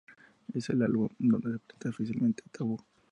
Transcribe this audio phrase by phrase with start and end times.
[0.47, 2.83] Este es el álbum donde se presenta oficialmente a Taboo.